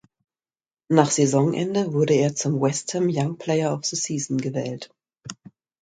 [0.89, 4.89] Nach Saisonende wurde er zum West Ham Young Player of the Season gewählt.